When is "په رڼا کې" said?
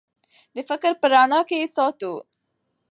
1.01-1.57